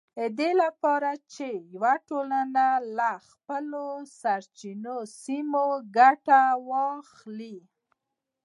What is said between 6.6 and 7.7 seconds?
واخلي